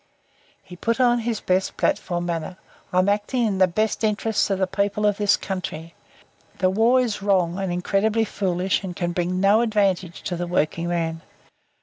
[0.63, 2.57] He put on his best platform manner.
[2.91, 5.93] "I'm acting in the best interests of the people of this country.
[6.57, 10.87] The war is wrong and incredibly foolish and can bring no advantage to the working
[10.87, 11.21] man.